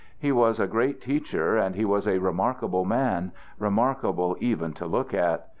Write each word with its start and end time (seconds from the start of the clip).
He 0.17 0.31
was 0.31 0.59
a 0.59 0.65
great 0.65 0.99
teacher 0.99 1.57
and 1.59 1.75
he 1.75 1.85
was 1.85 2.07
a 2.07 2.17
remarkable 2.17 2.85
man, 2.85 3.33
remarkable 3.59 4.35
even 4.39 4.73
to 4.73 4.87
look 4.87 5.13
at. 5.13 5.47